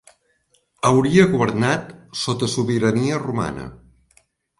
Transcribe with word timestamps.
Hauria 0.87 1.25
governat 1.33 1.91
sota 2.21 2.49
sobirania 2.53 3.21
romana. 3.25 3.67